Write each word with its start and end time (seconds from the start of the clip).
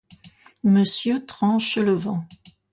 Monsieur 0.63 1.23
Tranchelevent.... 1.27 2.25